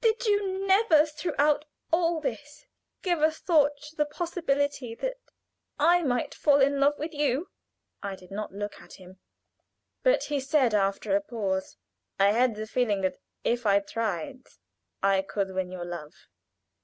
[0.00, 2.66] Did you never throughout all this
[3.02, 5.20] give a thought to the possibility that
[5.78, 7.50] I might fall in love with you?"
[8.02, 9.20] I did not look at him,
[10.02, 11.76] but he said, after a pause:
[12.18, 14.44] "I had the feeling that if I tried
[15.04, 16.14] I could win your love.